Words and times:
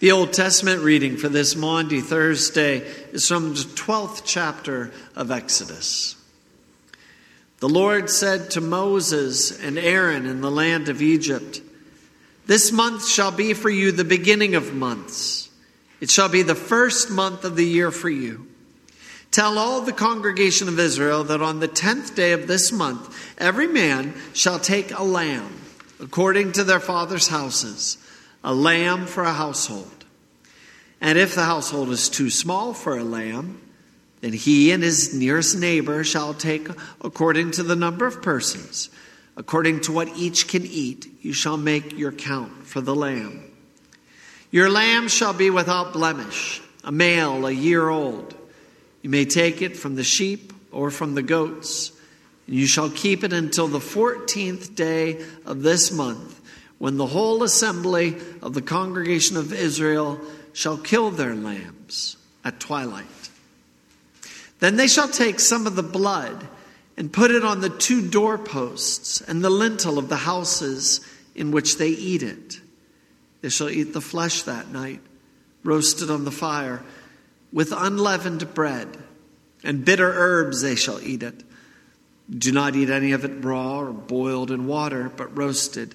The 0.00 0.12
Old 0.12 0.32
Testament 0.32 0.80
reading 0.80 1.18
for 1.18 1.28
this 1.28 1.54
Maundy 1.54 2.00
Thursday 2.00 2.78
is 3.12 3.28
from 3.28 3.50
the 3.50 3.60
12th 3.60 4.22
chapter 4.24 4.92
of 5.14 5.30
Exodus. 5.30 6.16
The 7.58 7.68
Lord 7.68 8.08
said 8.08 8.50
to 8.52 8.62
Moses 8.62 9.50
and 9.62 9.78
Aaron 9.78 10.24
in 10.24 10.40
the 10.40 10.50
land 10.50 10.88
of 10.88 11.02
Egypt, 11.02 11.60
This 12.46 12.72
month 12.72 13.06
shall 13.06 13.30
be 13.30 13.52
for 13.52 13.68
you 13.68 13.92
the 13.92 14.02
beginning 14.02 14.54
of 14.54 14.72
months. 14.72 15.50
It 16.00 16.08
shall 16.08 16.30
be 16.30 16.40
the 16.40 16.54
first 16.54 17.10
month 17.10 17.44
of 17.44 17.56
the 17.56 17.66
year 17.66 17.90
for 17.90 18.08
you. 18.08 18.46
Tell 19.30 19.58
all 19.58 19.82
the 19.82 19.92
congregation 19.92 20.66
of 20.68 20.78
Israel 20.78 21.24
that 21.24 21.42
on 21.42 21.60
the 21.60 21.68
tenth 21.68 22.16
day 22.16 22.32
of 22.32 22.46
this 22.46 22.72
month, 22.72 23.34
every 23.36 23.68
man 23.68 24.14
shall 24.32 24.58
take 24.58 24.98
a 24.98 25.02
lamb, 25.04 25.60
according 26.00 26.52
to 26.52 26.64
their 26.64 26.80
father's 26.80 27.28
houses, 27.28 27.98
a 28.42 28.54
lamb 28.54 29.06
for 29.06 29.22
a 29.22 29.32
household. 29.32 30.04
And 31.00 31.18
if 31.18 31.34
the 31.34 31.44
household 31.44 31.90
is 31.90 32.08
too 32.08 32.30
small 32.30 32.74
for 32.74 32.96
a 32.96 33.04
lamb, 33.04 33.60
then 34.20 34.32
he 34.32 34.70
and 34.70 34.82
his 34.82 35.14
nearest 35.14 35.58
neighbor 35.58 36.04
shall 36.04 36.34
take 36.34 36.68
according 37.00 37.52
to 37.52 37.62
the 37.62 37.76
number 37.76 38.06
of 38.06 38.20
persons. 38.20 38.90
According 39.36 39.80
to 39.82 39.92
what 39.92 40.08
each 40.16 40.48
can 40.48 40.66
eat, 40.66 41.06
you 41.22 41.32
shall 41.32 41.56
make 41.56 41.96
your 41.96 42.12
count 42.12 42.66
for 42.66 42.82
the 42.82 42.94
lamb. 42.94 43.44
Your 44.50 44.68
lamb 44.68 45.08
shall 45.08 45.32
be 45.32 45.48
without 45.48 45.92
blemish, 45.92 46.60
a 46.84 46.92
male, 46.92 47.46
a 47.46 47.50
year 47.50 47.88
old. 47.88 48.34
You 49.00 49.08
may 49.08 49.24
take 49.24 49.62
it 49.62 49.76
from 49.76 49.94
the 49.94 50.04
sheep 50.04 50.52
or 50.72 50.90
from 50.90 51.14
the 51.14 51.22
goats, 51.22 51.92
and 52.46 52.56
you 52.56 52.66
shall 52.66 52.90
keep 52.90 53.24
it 53.24 53.32
until 53.32 53.68
the 53.68 53.80
fourteenth 53.80 54.74
day 54.74 55.24
of 55.46 55.62
this 55.62 55.90
month, 55.90 56.39
when 56.80 56.96
the 56.96 57.06
whole 57.06 57.42
assembly 57.42 58.16
of 58.40 58.54
the 58.54 58.62
congregation 58.62 59.36
of 59.36 59.52
Israel 59.52 60.18
shall 60.54 60.78
kill 60.78 61.10
their 61.10 61.34
lambs 61.34 62.16
at 62.42 62.58
twilight. 62.58 63.04
Then 64.60 64.76
they 64.76 64.88
shall 64.88 65.08
take 65.08 65.40
some 65.40 65.66
of 65.66 65.76
the 65.76 65.82
blood 65.82 66.48
and 66.96 67.12
put 67.12 67.32
it 67.32 67.44
on 67.44 67.60
the 67.60 67.68
two 67.68 68.08
doorposts 68.08 69.20
and 69.20 69.44
the 69.44 69.50
lintel 69.50 69.98
of 69.98 70.08
the 70.08 70.16
houses 70.16 71.02
in 71.34 71.50
which 71.50 71.76
they 71.76 71.90
eat 71.90 72.22
it. 72.22 72.62
They 73.42 73.50
shall 73.50 73.68
eat 73.68 73.92
the 73.92 74.00
flesh 74.00 74.42
that 74.44 74.70
night, 74.70 75.00
roasted 75.62 76.10
on 76.10 76.24
the 76.24 76.30
fire, 76.30 76.82
with 77.52 77.74
unleavened 77.76 78.54
bread, 78.54 78.96
and 79.62 79.84
bitter 79.84 80.10
herbs 80.10 80.62
they 80.62 80.76
shall 80.76 81.00
eat 81.02 81.22
it. 81.22 81.44
Do 82.30 82.52
not 82.52 82.74
eat 82.74 82.88
any 82.88 83.12
of 83.12 83.26
it 83.26 83.44
raw 83.44 83.80
or 83.80 83.92
boiled 83.92 84.50
in 84.50 84.66
water, 84.66 85.12
but 85.14 85.36
roasted, 85.36 85.94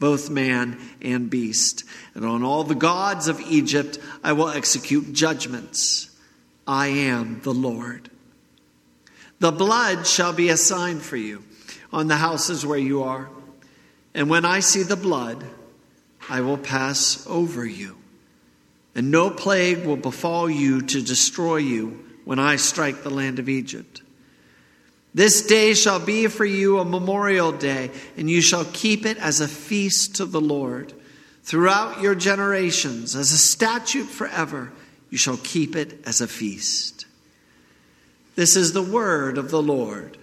both 0.00 0.30
man 0.30 0.76
and 1.00 1.30
beast. 1.30 1.84
And 2.14 2.24
on 2.24 2.42
all 2.42 2.64
the 2.64 2.74
gods 2.74 3.28
of 3.28 3.40
Egypt 3.40 3.98
I 4.24 4.32
will 4.32 4.48
execute 4.48 5.12
judgments. 5.12 6.10
I 6.66 6.88
am 6.88 7.40
the 7.42 7.54
Lord. 7.54 8.10
The 9.38 9.52
blood 9.52 10.06
shall 10.06 10.32
be 10.32 10.48
a 10.48 10.56
sign 10.56 10.98
for 10.98 11.16
you 11.16 11.44
on 11.92 12.08
the 12.08 12.16
houses 12.16 12.66
where 12.66 12.78
you 12.78 13.02
are. 13.04 13.28
And 14.14 14.28
when 14.28 14.44
I 14.44 14.60
see 14.60 14.82
the 14.82 14.96
blood, 14.96 15.44
I 16.28 16.40
will 16.40 16.58
pass 16.58 17.26
over 17.26 17.64
you. 17.64 17.96
And 18.94 19.10
no 19.10 19.30
plague 19.30 19.86
will 19.86 19.96
befall 19.96 20.50
you 20.50 20.82
to 20.82 21.00
destroy 21.00 21.56
you 21.56 22.04
when 22.24 22.38
I 22.38 22.56
strike 22.56 23.02
the 23.02 23.10
land 23.10 23.38
of 23.38 23.48
Egypt. 23.48 24.02
This 25.12 25.42
day 25.42 25.74
shall 25.74 25.98
be 25.98 26.28
for 26.28 26.44
you 26.44 26.78
a 26.78 26.84
memorial 26.84 27.50
day, 27.52 27.90
and 28.16 28.30
you 28.30 28.40
shall 28.40 28.64
keep 28.64 29.04
it 29.04 29.18
as 29.18 29.40
a 29.40 29.48
feast 29.48 30.16
to 30.16 30.24
the 30.24 30.40
Lord. 30.40 30.92
Throughout 31.42 32.00
your 32.00 32.14
generations, 32.14 33.16
as 33.16 33.32
a 33.32 33.38
statute 33.38 34.06
forever, 34.06 34.70
you 35.10 35.18
shall 35.18 35.38
keep 35.38 35.74
it 35.74 36.00
as 36.06 36.20
a 36.20 36.28
feast. 36.28 37.06
This 38.36 38.54
is 38.54 38.72
the 38.72 38.82
word 38.82 39.36
of 39.36 39.50
the 39.50 39.62
Lord. 39.62 40.16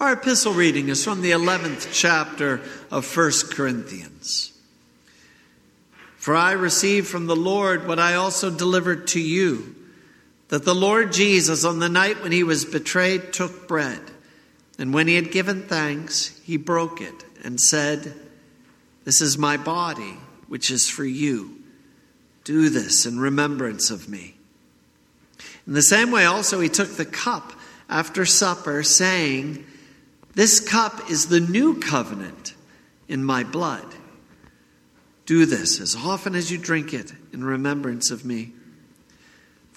Our 0.00 0.14
epistle 0.14 0.54
reading 0.54 0.88
is 0.88 1.04
from 1.04 1.22
the 1.22 1.30
11th 1.30 1.90
chapter 1.92 2.62
of 2.90 3.16
1 3.16 3.32
Corinthians. 3.50 4.52
For 6.16 6.34
I 6.34 6.52
received 6.52 7.06
from 7.06 7.26
the 7.26 7.36
Lord 7.36 7.86
what 7.86 7.98
I 7.98 8.14
also 8.14 8.50
delivered 8.50 9.06
to 9.08 9.20
you 9.20 9.76
that 10.50 10.64
the 10.64 10.74
Lord 10.74 11.12
Jesus, 11.12 11.64
on 11.64 11.78
the 11.78 11.88
night 11.88 12.22
when 12.22 12.32
he 12.32 12.42
was 12.42 12.64
betrayed, 12.64 13.32
took 13.32 13.68
bread. 13.68 14.00
And 14.78 14.92
when 14.92 15.06
he 15.06 15.14
had 15.14 15.30
given 15.30 15.62
thanks, 15.62 16.38
he 16.44 16.56
broke 16.56 17.00
it 17.00 17.24
and 17.44 17.60
said, 17.60 18.12
This 19.04 19.20
is 19.20 19.38
my 19.38 19.56
body, 19.56 20.18
which 20.48 20.70
is 20.72 20.88
for 20.88 21.04
you. 21.04 21.56
Do 22.42 22.68
this 22.68 23.06
in 23.06 23.20
remembrance 23.20 23.90
of 23.90 24.08
me. 24.08 24.34
In 25.68 25.74
the 25.74 25.82
same 25.82 26.10
way, 26.10 26.24
also, 26.24 26.58
he 26.58 26.68
took 26.68 26.96
the 26.96 27.04
cup 27.04 27.52
after 27.88 28.26
supper, 28.26 28.82
saying, 28.82 29.64
This 30.34 30.58
cup 30.58 31.10
is 31.10 31.28
the 31.28 31.40
new 31.40 31.78
covenant 31.78 32.54
in 33.06 33.22
my 33.22 33.44
blood. 33.44 33.86
Do 35.26 35.46
this 35.46 35.80
as 35.80 35.94
often 35.94 36.34
as 36.34 36.50
you 36.50 36.58
drink 36.58 36.92
it 36.92 37.12
in 37.32 37.44
remembrance 37.44 38.10
of 38.10 38.24
me. 38.24 38.54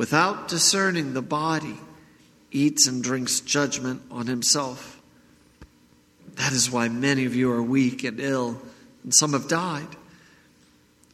without 0.00 0.48
discerning 0.48 1.12
the 1.12 1.20
body 1.20 1.76
eats 2.50 2.86
and 2.86 3.04
drinks 3.04 3.38
judgment 3.40 4.00
on 4.10 4.26
himself. 4.26 4.98
That 6.36 6.54
is 6.54 6.70
why 6.70 6.88
many 6.88 7.26
of 7.26 7.36
you 7.36 7.52
are 7.52 7.62
weak 7.62 8.02
and 8.04 8.18
ill, 8.18 8.62
and 9.04 9.14
some 9.14 9.34
have 9.34 9.46
died. 9.46 9.88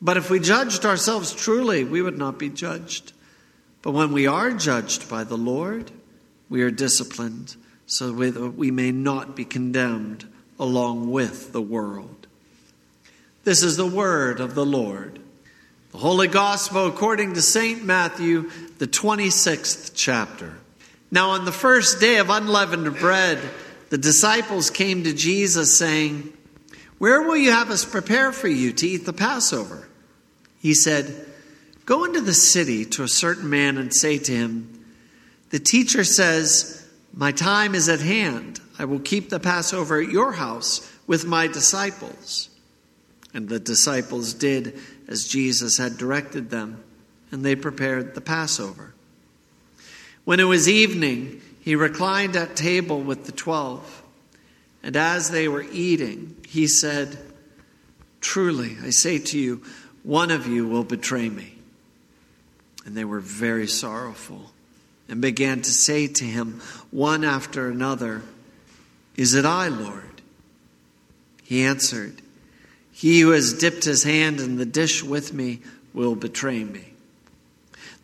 But 0.01 0.17
if 0.17 0.31
we 0.31 0.39
judged 0.39 0.87
ourselves 0.87 1.35
truly, 1.35 1.83
we 1.83 2.01
would 2.01 2.17
not 2.17 2.39
be 2.39 2.49
judged. 2.49 3.13
But 3.83 3.91
when 3.91 4.13
we 4.13 4.29
are 4.29 4.53
judged 4.53 5.11
by 5.11 5.25
the 5.25 5.37
Lord, 5.37 5.91
we 6.49 6.63
are 6.63 6.71
disciplined 6.71 7.57
so 7.87 8.13
that 8.13 8.55
we 8.55 8.71
may 8.71 8.93
not 8.93 9.35
be 9.35 9.45
condemned 9.45 10.29
along 10.61 11.11
with 11.11 11.53
the 11.53 11.61
world. 11.61 12.29
This 13.43 13.65
is 13.65 13.77
the 13.77 13.85
word 13.85 14.39
of 14.39 14.55
the 14.55 14.65
Lord. 14.65 15.19
The 15.97 16.03
Holy 16.03 16.29
Gospel 16.29 16.89
according 16.89 17.33
to 17.33 17.41
St. 17.41 17.83
Matthew, 17.83 18.51
the 18.77 18.87
26th 18.87 19.93
chapter. 19.95 20.53
Now, 21.11 21.31
on 21.31 21.47
the 21.47 21.53
first 21.53 22.01
day 22.01 22.19
of 22.19 22.29
unleavened 22.29 22.99
bread, 22.99 23.41
the 23.89 23.97
disciples 23.97 24.69
came 24.69 25.05
to 25.05 25.15
Jesus 25.15 25.79
saying, 25.79 26.35
where 26.99 27.23
will 27.23 27.39
you 27.39 27.51
have 27.51 27.71
us 27.71 27.87
prepare 27.87 28.31
for 28.31 28.47
you 28.47 28.75
to 28.75 28.87
eat 28.87 29.07
the 29.07 29.15
Passover? 29.15 29.89
He 30.59 30.75
said, 30.75 31.29
Go 31.87 32.05
into 32.05 32.21
the 32.21 32.35
city 32.35 32.85
to 32.85 33.03
a 33.03 33.09
certain 33.09 33.49
man 33.49 33.79
and 33.79 33.91
say 33.91 34.19
to 34.19 34.33
him, 34.33 34.85
The 35.49 35.61
teacher 35.61 36.05
says, 36.05 36.87
My 37.15 37.33
time 37.33 37.75
is 37.75 37.89
at 37.89 38.01
hand. 38.01 38.61
I 38.79 38.85
will 38.85 39.01
keep 39.01 39.31
the 39.31 39.41
Passover 39.41 40.03
at 40.03 40.11
your 40.11 40.33
house 40.33 40.93
with 41.07 41.25
my 41.25 41.47
disciples. 41.47 42.51
And 43.33 43.49
the 43.49 43.59
disciples 43.59 44.35
did 44.35 44.79
as 45.09 45.29
Jesus 45.29 45.79
had 45.79 45.97
directed 45.97 46.51
them, 46.51 46.83
and 47.31 47.45
they 47.45 47.57
prepared 47.57 48.15
the 48.15 48.21
Passover. 48.21 48.95
When 50.25 50.41
it 50.41 50.45
was 50.45 50.69
evening, 50.69 51.41
he 51.61 51.77
reclined 51.77 52.37
at 52.37 52.57
table 52.57 53.01
with 53.01 53.27
the 53.27 53.33
twelve. 53.33 54.03
And 54.83 54.97
as 54.97 55.31
they 55.31 55.49
were 55.49 55.65
eating, 55.73 56.37
he 56.49 56.67
said, 56.67 57.19
Truly, 58.21 58.77
I 58.83 58.91
say 58.91 59.19
to 59.19 59.39
you, 59.39 59.63
one 60.03 60.31
of 60.31 60.47
you 60.47 60.67
will 60.67 60.85
betray 60.85 61.29
me. 61.29 61.55
And 62.85 62.97
they 62.97 63.05
were 63.05 63.21
very 63.21 63.67
sorrowful 63.67 64.53
and 65.09 65.21
began 65.21 65.63
to 65.63 65.71
say 65.71 66.07
to 66.07 66.25
him 66.25 66.61
one 66.91 67.25
after 67.25 67.69
another, 67.69 68.23
Is 69.17 69.35
it 69.35 69.45
I, 69.45 69.69
Lord? 69.69 70.23
He 71.43 71.63
answered, 71.63 72.23
He 72.97 73.21
who 73.21 73.33
has 73.33 73.53
dipped 73.53 73.85
his 73.85 74.05
hand 74.05 74.41
in 74.41 74.57
the 74.57 74.65
dish 74.65 75.03
with 75.03 75.35
me 75.35 75.61
will 75.93 76.15
betray 76.15 76.65
me. 76.65 76.95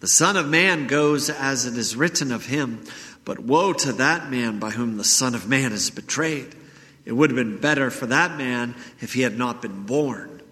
The 0.01 0.07
Son 0.07 0.37
of 0.37 0.47
Man 0.47 0.87
goes 0.87 1.31
as 1.31 1.65
it 1.65 1.79
is 1.79 1.97
written 1.97 2.31
of 2.31 2.45
him, 2.45 2.85
but 3.25 3.39
woe 3.39 3.73
to 3.73 3.93
that 3.95 4.31
man 4.31 4.59
by 4.59 4.69
whom 4.69 4.99
the 4.99 5.03
Son 5.05 5.35
of 5.35 5.49
Man 5.49 5.73
is 5.73 5.89
betrayed. 5.89 6.55
It 7.07 7.13
would 7.13 7.31
have 7.31 7.37
been 7.37 7.57
better 7.57 7.91
for 7.91 8.05
that 8.05 8.37
man 8.37 8.75
if 9.01 9.15
he 9.15 9.23
had 9.23 9.39
not 9.39 9.63
been 9.63 9.85
born. 9.85 10.43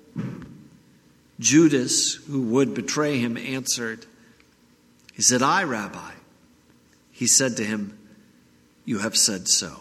Judas, 1.39 2.15
who 2.15 2.41
would 2.45 2.73
betray 2.73 3.19
him, 3.19 3.37
answered, 3.37 4.07
He 5.13 5.21
said, 5.21 5.43
I, 5.43 5.65
Rabbi. 5.65 6.13
He 7.13 7.27
said 7.27 7.59
to 7.59 7.65
him, 7.65 7.99
You 8.87 9.01
have 9.01 9.19
said 9.19 9.49
so. 9.49 9.81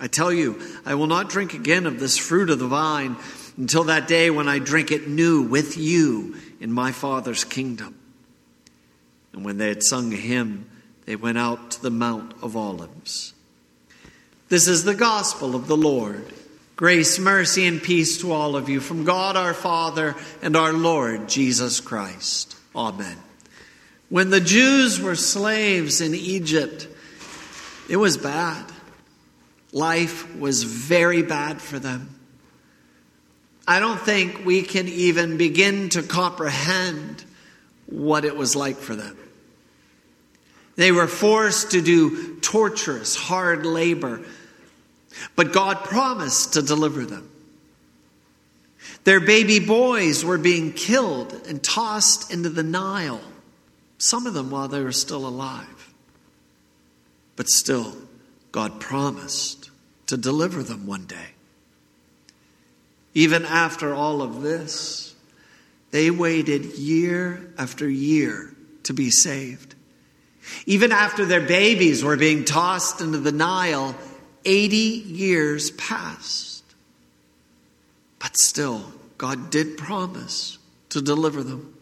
I 0.00 0.06
tell 0.06 0.32
you, 0.32 0.60
I 0.86 0.94
will 0.94 1.06
not 1.06 1.28
drink 1.28 1.54
again 1.54 1.86
of 1.86 1.98
this 1.98 2.16
fruit 2.16 2.50
of 2.50 2.58
the 2.58 2.68
vine 2.68 3.16
until 3.56 3.84
that 3.84 4.06
day 4.06 4.30
when 4.30 4.48
I 4.48 4.60
drink 4.60 4.92
it 4.92 5.08
new 5.08 5.42
with 5.42 5.76
you 5.76 6.36
in 6.60 6.72
my 6.72 6.92
Father's 6.92 7.44
kingdom. 7.44 7.98
And 9.32 9.44
when 9.44 9.58
they 9.58 9.68
had 9.68 9.82
sung 9.82 10.12
a 10.12 10.16
hymn, 10.16 10.68
they 11.04 11.16
went 11.16 11.38
out 11.38 11.72
to 11.72 11.82
the 11.82 11.90
Mount 11.90 12.34
of 12.42 12.56
Olives. 12.56 13.34
This 14.48 14.68
is 14.68 14.84
the 14.84 14.94
gospel 14.94 15.54
of 15.54 15.66
the 15.66 15.76
Lord. 15.76 16.24
Grace, 16.76 17.18
mercy, 17.18 17.66
and 17.66 17.82
peace 17.82 18.18
to 18.18 18.32
all 18.32 18.54
of 18.54 18.68
you 18.68 18.78
from 18.78 19.04
God 19.04 19.36
our 19.36 19.52
Father 19.54 20.14
and 20.42 20.54
our 20.54 20.72
Lord 20.72 21.28
Jesus 21.28 21.80
Christ. 21.80 22.56
Amen. 22.74 23.16
When 24.08 24.30
the 24.30 24.40
Jews 24.40 25.00
were 25.00 25.16
slaves 25.16 26.00
in 26.00 26.14
Egypt, 26.14 26.86
it 27.88 27.96
was 27.96 28.16
bad. 28.16 28.64
Life 29.72 30.36
was 30.36 30.62
very 30.62 31.22
bad 31.22 31.60
for 31.60 31.78
them. 31.78 32.14
I 33.66 33.80
don't 33.80 34.00
think 34.00 34.44
we 34.46 34.62
can 34.62 34.88
even 34.88 35.36
begin 35.36 35.90
to 35.90 36.02
comprehend 36.02 37.22
what 37.86 38.24
it 38.24 38.36
was 38.36 38.56
like 38.56 38.76
for 38.76 38.94
them. 38.94 39.16
They 40.76 40.92
were 40.92 41.06
forced 41.06 41.72
to 41.72 41.82
do 41.82 42.36
torturous, 42.40 43.14
hard 43.16 43.66
labor 43.66 44.22
but 45.36 45.52
God 45.52 45.84
promised 45.84 46.54
to 46.54 46.62
deliver 46.62 47.04
them. 47.04 47.30
Their 49.04 49.20
baby 49.20 49.58
boys 49.58 50.24
were 50.24 50.38
being 50.38 50.72
killed 50.72 51.32
and 51.46 51.62
tossed 51.62 52.32
into 52.32 52.48
the 52.48 52.62
Nile, 52.62 53.20
some 53.98 54.26
of 54.26 54.34
them 54.34 54.50
while 54.50 54.68
they 54.68 54.82
were 54.82 54.92
still 54.92 55.26
alive. 55.26 55.94
But 57.36 57.48
still, 57.48 57.94
God 58.58 58.80
promised 58.80 59.70
to 60.08 60.16
deliver 60.16 60.64
them 60.64 60.84
one 60.84 61.04
day. 61.04 61.28
Even 63.14 63.44
after 63.44 63.94
all 63.94 64.20
of 64.20 64.42
this, 64.42 65.14
they 65.92 66.10
waited 66.10 66.76
year 66.76 67.52
after 67.56 67.88
year 67.88 68.52
to 68.82 68.92
be 68.92 69.10
saved. 69.10 69.76
Even 70.66 70.90
after 70.90 71.24
their 71.24 71.46
babies 71.46 72.02
were 72.02 72.16
being 72.16 72.44
tossed 72.44 73.00
into 73.00 73.18
the 73.18 73.30
Nile, 73.30 73.94
80 74.44 74.76
years 74.76 75.70
passed. 75.70 76.64
But 78.18 78.36
still, 78.38 78.92
God 79.18 79.50
did 79.50 79.78
promise 79.78 80.58
to 80.88 81.00
deliver 81.00 81.44
them. 81.44 81.76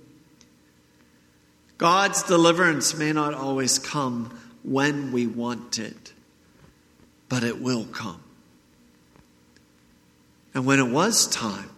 God's 1.78 2.22
deliverance 2.22 2.94
may 2.94 3.14
not 3.14 3.32
always 3.32 3.78
come 3.78 4.38
when 4.62 5.10
we 5.10 5.26
want 5.26 5.78
it, 5.78 6.12
but 7.28 7.42
it 7.42 7.60
will 7.60 7.84
come. 7.84 8.22
And 10.54 10.64
when 10.64 10.78
it 10.78 10.90
was 10.90 11.26
time, 11.26 11.70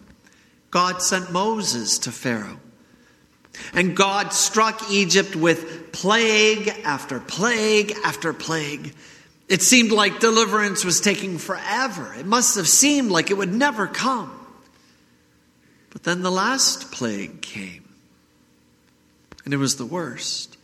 God 0.70 1.02
sent 1.02 1.32
Moses 1.32 1.98
to 2.00 2.12
Pharaoh. 2.12 2.60
And 3.74 3.96
God 3.96 4.32
struck 4.32 4.90
Egypt 4.90 5.34
with 5.34 5.90
plague 5.90 6.68
after 6.84 7.18
plague 7.18 7.92
after 8.04 8.32
plague 8.32 8.94
it 9.48 9.62
seemed 9.62 9.90
like 9.90 10.20
deliverance 10.20 10.84
was 10.84 11.00
taking 11.00 11.38
forever. 11.38 12.14
It 12.14 12.26
must 12.26 12.56
have 12.56 12.68
seemed 12.68 13.10
like 13.10 13.30
it 13.30 13.34
would 13.34 13.52
never 13.52 13.86
come. 13.86 14.30
But 15.90 16.02
then 16.02 16.22
the 16.22 16.30
last 16.30 16.92
plague 16.92 17.40
came, 17.40 17.88
and 19.44 19.54
it 19.54 19.56
was 19.56 19.76
the 19.76 19.86
worst. 19.86 20.58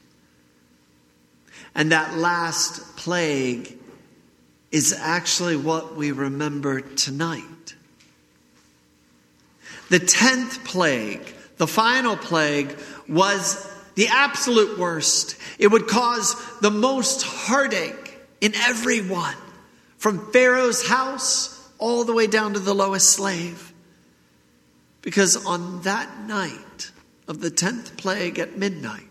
And 1.74 1.92
that 1.92 2.18
last 2.18 2.96
plague 2.96 3.78
is 4.74 4.92
actually 4.92 5.54
what 5.54 5.94
we 5.94 6.10
remember 6.10 6.80
tonight. 6.80 7.76
The 9.88 10.00
tenth 10.00 10.64
plague, 10.64 11.32
the 11.58 11.68
final 11.68 12.16
plague, 12.16 12.76
was 13.08 13.70
the 13.94 14.08
absolute 14.08 14.76
worst. 14.76 15.36
It 15.60 15.68
would 15.68 15.86
cause 15.86 16.34
the 16.58 16.72
most 16.72 17.22
heartache 17.22 18.18
in 18.40 18.52
everyone, 18.56 19.36
from 19.96 20.32
Pharaoh's 20.32 20.84
house 20.88 21.70
all 21.78 22.02
the 22.02 22.12
way 22.12 22.26
down 22.26 22.54
to 22.54 22.58
the 22.58 22.74
lowest 22.74 23.10
slave. 23.10 23.72
Because 25.02 25.46
on 25.46 25.82
that 25.82 26.26
night 26.26 26.90
of 27.28 27.40
the 27.40 27.50
10th 27.52 27.96
plague 27.96 28.40
at 28.40 28.58
midnight, 28.58 29.02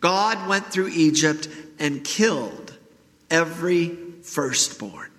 God 0.00 0.48
went 0.48 0.72
through 0.72 0.88
Egypt 0.88 1.48
and 1.78 2.02
killed 2.02 2.73
every 3.30 3.88
firstborn. 4.22 5.10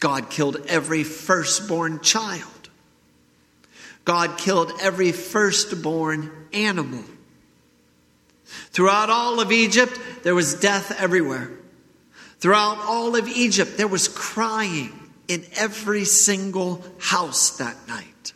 God 0.00 0.30
killed 0.30 0.58
every 0.68 1.04
firstborn 1.04 2.00
child. 2.00 2.70
God 4.04 4.36
killed 4.36 4.72
every 4.80 5.12
firstborn 5.12 6.30
animal. 6.52 7.04
Throughout 8.70 9.10
all 9.10 9.40
of 9.40 9.52
Egypt, 9.52 9.98
there 10.24 10.34
was 10.34 10.54
death 10.54 11.00
everywhere. 11.00 11.50
Throughout 12.40 12.78
all 12.78 13.14
of 13.14 13.28
Egypt, 13.28 13.76
there 13.76 13.86
was 13.86 14.08
crying 14.08 14.92
in 15.28 15.44
every 15.54 16.04
single 16.04 16.84
house 16.98 17.58
that 17.58 17.76
night. 17.86 18.32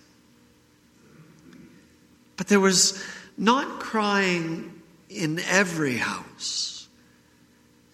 But 2.37 2.47
there 2.47 2.61
was 2.61 3.03
not 3.37 3.81
crying 3.81 4.81
in 5.09 5.41
every 5.41 5.97
house, 5.97 6.76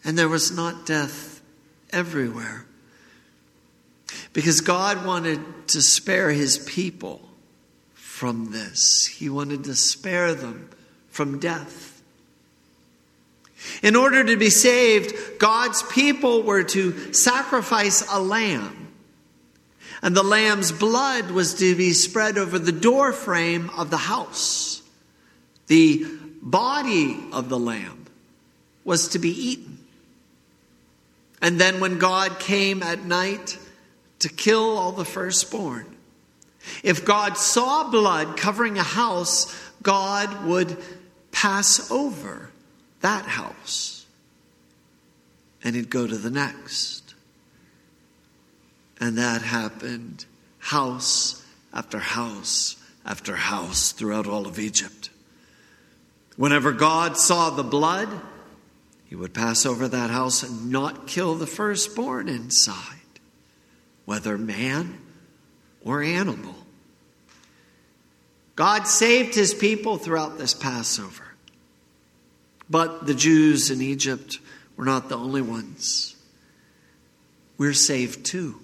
and 0.04 0.18
there 0.18 0.28
was 0.28 0.54
not 0.54 0.86
death 0.86 1.40
everywhere. 1.90 2.66
Because 4.32 4.60
God 4.60 5.04
wanted 5.04 5.40
to 5.68 5.82
spare 5.82 6.30
his 6.30 6.58
people 6.58 7.20
from 7.94 8.52
this, 8.52 9.06
He 9.06 9.28
wanted 9.28 9.64
to 9.64 9.74
spare 9.74 10.34
them 10.34 10.70
from 11.10 11.38
death. 11.38 12.00
In 13.82 13.96
order 13.96 14.24
to 14.24 14.36
be 14.36 14.50
saved, 14.50 15.14
God's 15.38 15.82
people 15.84 16.42
were 16.42 16.64
to 16.64 17.12
sacrifice 17.12 18.04
a 18.10 18.20
lamb. 18.20 18.88
And 20.02 20.16
the 20.16 20.22
lamb's 20.22 20.72
blood 20.72 21.30
was 21.30 21.54
to 21.54 21.76
be 21.76 21.92
spread 21.92 22.38
over 22.38 22.58
the 22.58 22.72
door 22.72 23.12
frame 23.12 23.70
of 23.70 23.90
the 23.90 23.96
house. 23.96 24.82
The 25.68 26.04
body 26.40 27.20
of 27.32 27.48
the 27.48 27.58
lamb 27.58 28.06
was 28.84 29.08
to 29.08 29.20
be 29.20 29.30
eaten. 29.30 29.78
And 31.42 31.60
then 31.60 31.80
when 31.80 31.98
God 31.98 32.38
came 32.38 32.82
at 32.82 33.04
night 33.04 33.58
to 34.20 34.28
kill 34.28 34.78
all 34.78 34.92
the 34.92 35.04
firstborn, 35.04 35.86
if 36.84 37.04
God 37.04 37.36
saw 37.36 37.90
blood 37.90 38.36
covering 38.36 38.78
a 38.78 38.84
house, 38.84 39.54
God 39.82 40.46
would 40.46 40.76
pass 41.32 41.90
over 41.90 42.50
that 43.00 43.24
house. 43.24 44.06
And 45.64 45.74
he'd 45.74 45.90
go 45.90 46.06
to 46.06 46.16
the 46.16 46.30
next. 46.30 47.14
And 49.00 49.18
that 49.18 49.42
happened 49.42 50.24
house 50.58 51.44
after 51.74 51.98
house 51.98 52.76
after 53.04 53.34
house 53.34 53.90
throughout 53.90 54.28
all 54.28 54.46
of 54.46 54.60
Egypt. 54.60 55.10
Whenever 56.36 56.70
God 56.70 57.16
saw 57.16 57.50
the 57.50 57.64
blood, 57.64 58.08
he 59.12 59.16
would 59.16 59.34
pass 59.34 59.66
over 59.66 59.88
that 59.88 60.08
house 60.08 60.42
and 60.42 60.70
not 60.70 61.06
kill 61.06 61.34
the 61.34 61.46
firstborn 61.46 62.30
inside, 62.30 63.20
whether 64.06 64.38
man 64.38 64.98
or 65.84 66.02
animal. 66.02 66.54
God 68.56 68.84
saved 68.84 69.34
his 69.34 69.52
people 69.52 69.98
throughout 69.98 70.38
this 70.38 70.54
Passover. 70.54 71.34
But 72.70 73.04
the 73.04 73.12
Jews 73.12 73.70
in 73.70 73.82
Egypt 73.82 74.38
were 74.78 74.86
not 74.86 75.10
the 75.10 75.18
only 75.18 75.42
ones. 75.42 76.16
We're 77.58 77.74
saved 77.74 78.24
too. 78.24 78.62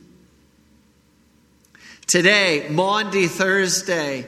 Today, 2.06 2.68
Maundy 2.70 3.26
Thursday 3.26 4.24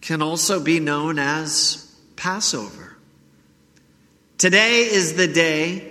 can 0.00 0.22
also 0.22 0.58
be 0.58 0.80
known 0.80 1.18
as 1.18 1.94
Passover. 2.16 2.87
Today 4.38 4.82
is 4.82 5.14
the 5.14 5.26
day 5.26 5.90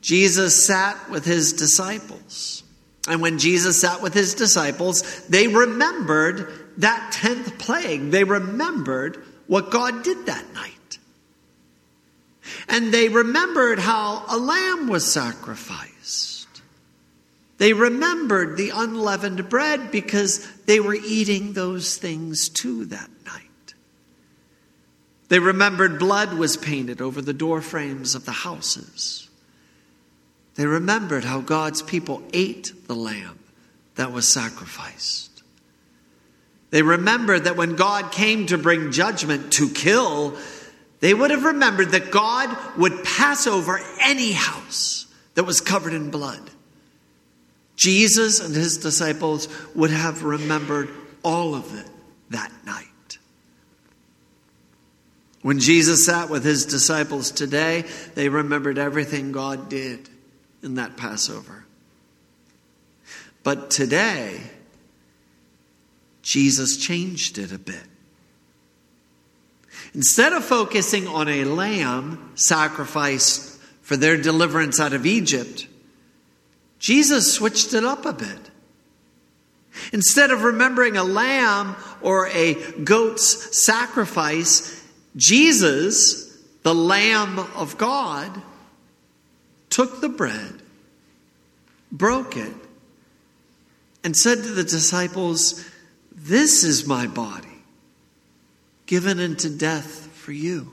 Jesus 0.00 0.66
sat 0.66 1.08
with 1.08 1.24
his 1.24 1.52
disciples. 1.52 2.64
And 3.08 3.22
when 3.22 3.38
Jesus 3.38 3.80
sat 3.80 4.02
with 4.02 4.12
his 4.12 4.34
disciples, 4.34 5.26
they 5.28 5.46
remembered 5.46 6.52
that 6.78 7.12
10th 7.14 7.58
plague. 7.58 8.10
They 8.10 8.24
remembered 8.24 9.22
what 9.46 9.70
God 9.70 10.02
did 10.02 10.26
that 10.26 10.52
night. 10.52 10.98
And 12.68 12.92
they 12.92 13.08
remembered 13.08 13.78
how 13.78 14.24
a 14.28 14.36
lamb 14.36 14.88
was 14.88 15.10
sacrificed. 15.10 16.62
They 17.58 17.72
remembered 17.72 18.56
the 18.56 18.70
unleavened 18.70 19.48
bread 19.48 19.92
because 19.92 20.44
they 20.62 20.80
were 20.80 20.94
eating 20.96 21.52
those 21.52 21.96
things 21.96 22.48
too 22.48 22.86
that 22.86 23.08
night. 23.24 23.42
They 25.28 25.38
remembered 25.38 25.98
blood 25.98 26.34
was 26.34 26.56
painted 26.56 27.00
over 27.00 27.20
the 27.20 27.32
door 27.32 27.60
frames 27.60 28.14
of 28.14 28.24
the 28.24 28.32
houses. 28.32 29.28
They 30.54 30.66
remembered 30.66 31.24
how 31.24 31.40
God's 31.40 31.82
people 31.82 32.22
ate 32.32 32.72
the 32.86 32.94
lamb 32.94 33.38
that 33.96 34.12
was 34.12 34.26
sacrificed. 34.28 35.42
They 36.70 36.82
remembered 36.82 37.44
that 37.44 37.56
when 37.56 37.76
God 37.76 38.12
came 38.12 38.46
to 38.46 38.58
bring 38.58 38.92
judgment 38.92 39.52
to 39.54 39.68
kill, 39.68 40.36
they 41.00 41.14
would 41.14 41.30
have 41.30 41.44
remembered 41.44 41.90
that 41.90 42.10
God 42.10 42.56
would 42.76 43.04
pass 43.04 43.46
over 43.46 43.80
any 44.00 44.32
house 44.32 45.06
that 45.34 45.44
was 45.44 45.60
covered 45.60 45.92
in 45.92 46.10
blood. 46.10 46.50
Jesus 47.76 48.40
and 48.40 48.54
his 48.54 48.78
disciples 48.78 49.48
would 49.74 49.90
have 49.90 50.24
remembered 50.24 50.88
all 51.22 51.54
of 51.54 51.78
it 51.78 51.86
that 52.30 52.50
night. 52.64 52.88
When 55.46 55.60
Jesus 55.60 56.04
sat 56.04 56.28
with 56.28 56.42
his 56.42 56.66
disciples 56.66 57.30
today, 57.30 57.84
they 58.16 58.28
remembered 58.28 58.78
everything 58.78 59.30
God 59.30 59.68
did 59.68 60.08
in 60.60 60.74
that 60.74 60.96
Passover. 60.96 61.64
But 63.44 63.70
today, 63.70 64.40
Jesus 66.20 66.76
changed 66.76 67.38
it 67.38 67.52
a 67.52 67.60
bit. 67.60 67.84
Instead 69.94 70.32
of 70.32 70.44
focusing 70.44 71.06
on 71.06 71.28
a 71.28 71.44
lamb 71.44 72.32
sacrificed 72.34 73.56
for 73.82 73.96
their 73.96 74.16
deliverance 74.16 74.80
out 74.80 74.94
of 74.94 75.06
Egypt, 75.06 75.68
Jesus 76.80 77.32
switched 77.32 77.72
it 77.72 77.84
up 77.84 78.04
a 78.04 78.12
bit. 78.12 78.50
Instead 79.92 80.32
of 80.32 80.42
remembering 80.42 80.96
a 80.96 81.04
lamb 81.04 81.76
or 82.00 82.26
a 82.30 82.54
goat's 82.82 83.64
sacrifice, 83.64 84.82
Jesus, 85.16 86.36
the 86.62 86.74
Lamb 86.74 87.38
of 87.38 87.78
God, 87.78 88.42
took 89.70 90.00
the 90.00 90.08
bread, 90.08 90.60
broke 91.90 92.36
it, 92.36 92.52
and 94.04 94.16
said 94.16 94.42
to 94.42 94.50
the 94.50 94.62
disciples, 94.62 95.68
This 96.12 96.64
is 96.64 96.86
my 96.86 97.06
body, 97.06 97.48
given 98.84 99.18
into 99.18 99.48
death 99.48 100.06
for 100.12 100.32
you. 100.32 100.72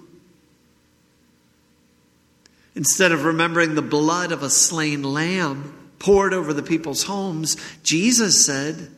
Instead 2.75 3.11
of 3.11 3.23
remembering 3.23 3.75
the 3.75 3.81
blood 3.81 4.31
of 4.31 4.43
a 4.43 4.49
slain 4.49 5.03
lamb 5.03 5.91
poured 5.99 6.33
over 6.33 6.53
the 6.53 6.63
people's 6.63 7.03
homes, 7.03 7.55
Jesus 7.83 8.45
said, 8.45 8.89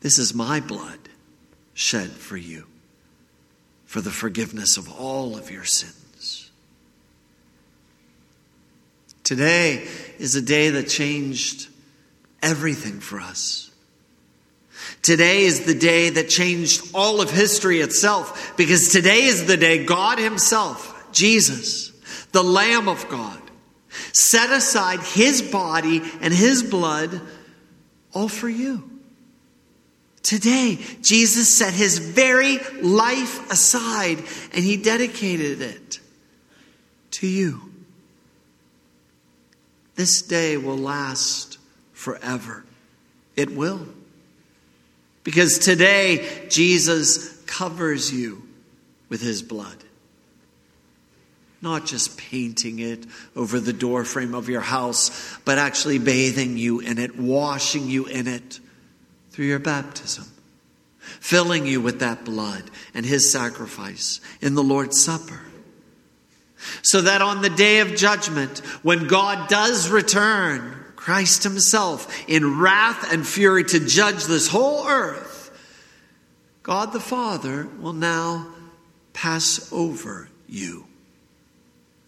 This 0.00 0.18
is 0.18 0.34
my 0.34 0.58
blood 0.60 0.98
shed 1.74 2.10
for 2.10 2.36
you 2.36 2.66
for 3.92 4.00
the 4.00 4.10
forgiveness 4.10 4.78
of 4.78 4.90
all 4.90 5.36
of 5.36 5.50
your 5.50 5.64
sins. 5.64 6.50
Today 9.22 9.86
is 10.18 10.34
a 10.34 10.40
day 10.40 10.70
that 10.70 10.88
changed 10.88 11.68
everything 12.42 13.00
for 13.00 13.20
us. 13.20 13.70
Today 15.02 15.42
is 15.42 15.66
the 15.66 15.74
day 15.74 16.08
that 16.08 16.30
changed 16.30 16.88
all 16.94 17.20
of 17.20 17.30
history 17.30 17.80
itself 17.80 18.56
because 18.56 18.88
today 18.88 19.24
is 19.24 19.44
the 19.44 19.58
day 19.58 19.84
God 19.84 20.18
Himself, 20.18 21.12
Jesus, 21.12 21.90
the 22.32 22.42
Lamb 22.42 22.88
of 22.88 23.06
God, 23.10 23.42
set 24.14 24.48
aside 24.48 25.00
His 25.00 25.42
body 25.42 26.00
and 26.22 26.32
His 26.32 26.62
blood 26.62 27.20
all 28.14 28.28
for 28.28 28.48
you. 28.48 28.91
Today, 30.22 30.78
Jesus 31.02 31.58
set 31.58 31.74
his 31.74 31.98
very 31.98 32.58
life 32.80 33.50
aside 33.50 34.18
and 34.52 34.64
he 34.64 34.76
dedicated 34.76 35.60
it 35.60 36.00
to 37.12 37.26
you. 37.26 37.60
This 39.96 40.22
day 40.22 40.56
will 40.56 40.78
last 40.78 41.58
forever. 41.92 42.64
It 43.36 43.54
will. 43.54 43.86
Because 45.24 45.58
today, 45.58 46.46
Jesus 46.48 47.36
covers 47.44 48.12
you 48.12 48.42
with 49.08 49.20
his 49.20 49.42
blood. 49.42 49.76
Not 51.60 51.84
just 51.86 52.16
painting 52.16 52.78
it 52.78 53.06
over 53.36 53.60
the 53.60 53.72
doorframe 53.72 54.34
of 54.34 54.48
your 54.48 54.60
house, 54.60 55.36
but 55.44 55.58
actually 55.58 55.98
bathing 55.98 56.56
you 56.56 56.80
in 56.80 56.98
it, 56.98 57.16
washing 57.16 57.88
you 57.88 58.06
in 58.06 58.26
it 58.26 58.60
through 59.32 59.46
your 59.46 59.58
baptism, 59.58 60.26
filling 61.00 61.66
you 61.66 61.80
with 61.80 62.00
that 62.00 62.24
blood 62.24 62.64
and 62.94 63.04
his 63.04 63.32
sacrifice 63.32 64.20
in 64.40 64.54
the 64.54 64.62
Lord's 64.62 65.02
Supper. 65.02 65.40
So 66.82 67.00
that 67.00 67.22
on 67.22 67.42
the 67.42 67.50
day 67.50 67.80
of 67.80 67.96
judgment, 67.96 68.60
when 68.82 69.08
God 69.08 69.48
does 69.48 69.90
return, 69.90 70.76
Christ 70.94 71.42
himself 71.42 72.28
in 72.28 72.60
wrath 72.60 73.12
and 73.12 73.26
fury 73.26 73.64
to 73.64 73.80
judge 73.80 74.24
this 74.24 74.46
whole 74.46 74.86
earth, 74.86 75.50
God 76.62 76.92
the 76.92 77.00
Father 77.00 77.66
will 77.80 77.92
now 77.92 78.46
pass 79.12 79.72
over 79.72 80.28
you 80.48 80.86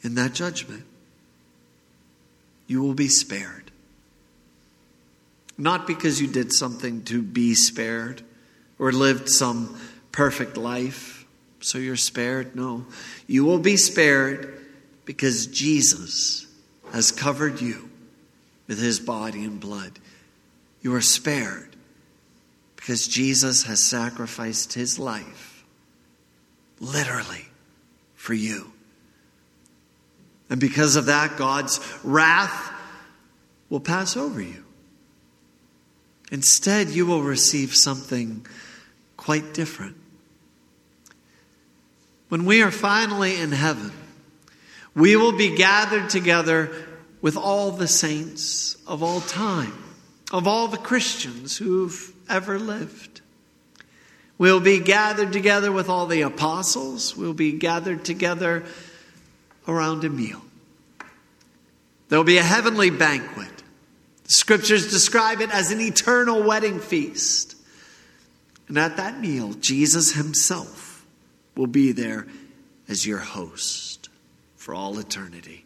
in 0.02 0.14
that 0.14 0.32
judgment. 0.32 0.84
You 2.68 2.82
will 2.82 2.94
be 2.94 3.08
spared. 3.08 3.63
Not 5.56 5.86
because 5.86 6.20
you 6.20 6.26
did 6.26 6.52
something 6.52 7.04
to 7.04 7.22
be 7.22 7.54
spared 7.54 8.22
or 8.78 8.92
lived 8.92 9.28
some 9.28 9.78
perfect 10.12 10.56
life, 10.56 11.24
so 11.60 11.78
you're 11.78 11.96
spared. 11.96 12.56
No. 12.56 12.86
You 13.26 13.44
will 13.44 13.58
be 13.58 13.76
spared 13.76 14.60
because 15.04 15.46
Jesus 15.46 16.46
has 16.92 17.12
covered 17.12 17.60
you 17.60 17.88
with 18.66 18.80
his 18.80 18.98
body 19.00 19.44
and 19.44 19.60
blood. 19.60 19.98
You 20.82 20.94
are 20.94 21.00
spared 21.00 21.76
because 22.76 23.06
Jesus 23.08 23.64
has 23.64 23.82
sacrificed 23.82 24.74
his 24.74 24.98
life, 24.98 25.64
literally, 26.80 27.46
for 28.14 28.34
you. 28.34 28.72
And 30.50 30.60
because 30.60 30.96
of 30.96 31.06
that, 31.06 31.36
God's 31.36 31.80
wrath 32.02 32.72
will 33.70 33.80
pass 33.80 34.16
over 34.16 34.40
you. 34.40 34.63
Instead, 36.34 36.88
you 36.88 37.06
will 37.06 37.22
receive 37.22 37.72
something 37.76 38.44
quite 39.16 39.54
different. 39.54 39.94
When 42.28 42.44
we 42.44 42.60
are 42.60 42.72
finally 42.72 43.40
in 43.40 43.52
heaven, 43.52 43.92
we 44.96 45.14
will 45.14 45.30
be 45.30 45.54
gathered 45.54 46.10
together 46.10 46.72
with 47.22 47.36
all 47.36 47.70
the 47.70 47.86
saints 47.86 48.76
of 48.84 49.00
all 49.00 49.20
time, 49.20 49.74
of 50.32 50.48
all 50.48 50.66
the 50.66 50.76
Christians 50.76 51.56
who've 51.56 52.12
ever 52.28 52.58
lived. 52.58 53.20
We'll 54.36 54.58
be 54.58 54.80
gathered 54.80 55.32
together 55.32 55.70
with 55.70 55.88
all 55.88 56.06
the 56.06 56.22
apostles. 56.22 57.16
We'll 57.16 57.32
be 57.32 57.52
gathered 57.52 58.04
together 58.04 58.64
around 59.68 60.02
a 60.02 60.08
meal. 60.08 60.42
There'll 62.08 62.24
be 62.24 62.38
a 62.38 62.42
heavenly 62.42 62.90
banquet. 62.90 63.63
Scriptures 64.34 64.90
describe 64.90 65.40
it 65.40 65.54
as 65.54 65.70
an 65.70 65.80
eternal 65.80 66.42
wedding 66.42 66.80
feast. 66.80 67.54
And 68.66 68.76
at 68.76 68.96
that 68.96 69.20
meal, 69.20 69.52
Jesus 69.52 70.14
himself 70.14 71.06
will 71.54 71.68
be 71.68 71.92
there 71.92 72.26
as 72.88 73.06
your 73.06 73.20
host 73.20 74.08
for 74.56 74.74
all 74.74 74.98
eternity. 74.98 75.64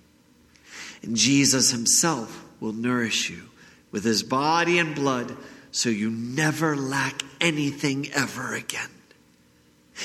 And 1.03 1.17
Jesus 1.17 1.71
himself 1.71 2.45
will 2.61 2.75
nourish 2.75 3.31
you 3.31 3.45
with 3.91 4.05
his 4.05 4.23
body 4.23 4.79
and 4.79 4.95
blood 4.95 5.35
so 5.71 5.89
you 5.89 6.11
never 6.11 6.77
lack 6.77 7.23
anything 7.41 8.11
ever 8.13 8.55
again. 8.55 8.91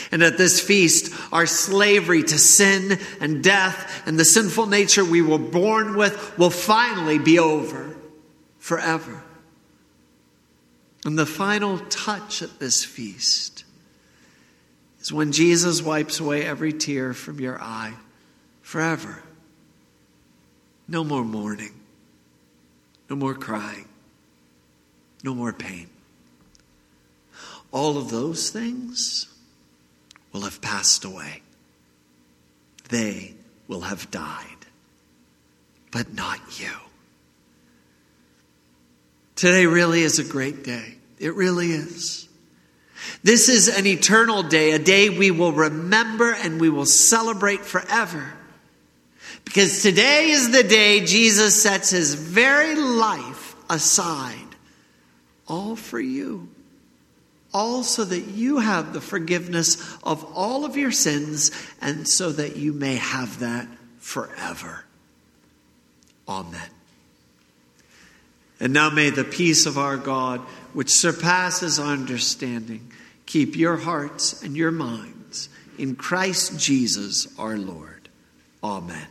And 0.10 0.24
at 0.24 0.38
this 0.38 0.62
feast, 0.62 1.13
our 1.34 1.48
slavery 1.48 2.24
to 2.24 2.39
sin 2.39 2.98
and 3.20 3.43
death 3.43 4.08
and 4.08 4.17
the 4.17 4.24
sinful 4.24 4.67
nature 4.67 5.03
we 5.03 5.22
were 5.22 5.38
born 5.38 5.98
with 5.98 6.38
will 6.38 6.50
finally 6.50 7.20
be 7.20 7.39
over 7.39 7.93
forever. 8.63 9.22
And 11.03 11.20
the 11.20 11.25
final 11.25 11.79
touch 11.79 12.41
at 12.41 12.60
this 12.60 12.86
feast 12.86 13.65
is 15.01 15.12
when 15.12 15.34
Jesus 15.34 15.82
wipes 15.82 16.22
away 16.22 16.46
every 16.46 16.72
tear 16.72 17.13
from 17.13 17.41
your 17.41 17.62
eye 17.62 17.93
forever. 18.62 19.22
No 20.88 21.03
more 21.03 21.25
mourning, 21.25 21.74
no 23.10 23.17
more 23.17 23.34
crying, 23.34 23.89
no 25.25 25.36
more 25.36 25.51
pain. 25.51 25.89
All 27.70 27.98
of 27.98 28.12
those 28.12 28.50
things 28.50 29.27
will 30.32 30.43
have 30.43 30.62
passed 30.62 31.03
away. 31.03 31.41
They 32.88 33.34
will 33.67 33.82
have 33.82 34.10
died, 34.10 34.67
but 35.91 36.13
not 36.13 36.39
you. 36.62 36.72
Today 39.43 39.65
really 39.65 40.03
is 40.03 40.19
a 40.19 40.23
great 40.23 40.63
day. 40.63 40.95
It 41.19 41.35
really 41.35 41.73
is. 41.73 42.29
This 43.23 43.50
is 43.50 43.67
an 43.67 43.85
eternal 43.85 44.41
day, 44.41 44.71
a 44.71 44.79
day 44.79 45.09
we 45.09 45.31
will 45.31 45.51
remember 45.51 46.31
and 46.31 46.62
we 46.62 46.69
will 46.69 46.85
celebrate 46.85 47.59
forever. 47.59 48.33
Because 49.43 49.81
today 49.81 50.29
is 50.29 50.53
the 50.53 50.63
day 50.63 51.03
Jesus 51.03 51.62
sets 51.62 51.89
his 51.89 52.13
very 52.13 52.75
life 52.75 53.57
aside, 53.69 54.55
all 55.45 55.75
for 55.75 56.00
you 56.00 56.47
all 57.53 57.83
so 57.83 58.05
that 58.05 58.21
you 58.21 58.59
have 58.59 58.93
the 58.93 59.01
forgiveness 59.01 59.97
of 60.03 60.23
all 60.33 60.63
of 60.63 60.77
your 60.77 60.91
sins 60.91 61.51
and 61.81 62.07
so 62.07 62.31
that 62.31 62.55
you 62.55 62.71
may 62.71 62.95
have 62.95 63.39
that 63.41 63.67
forever. 64.00 64.85
Amen. 66.29 66.69
And 68.63 68.72
now 68.72 68.89
may 68.89 69.10
the 69.10 69.25
peace 69.25 69.65
of 69.65 69.77
our 69.77 69.98
God, 69.98 70.39
which 70.72 70.89
surpasses 70.89 71.79
understanding, 71.79 72.93
keep 73.25 73.58
your 73.58 73.75
hearts 73.75 74.41
and 74.41 74.55
your 74.55 74.72
minds 74.72 75.50
in 75.77 75.98
Christ 75.98 76.58
Jesus 76.58 77.27
our 77.38 77.58
Lord. 77.58 78.08
Amen. 78.63 79.08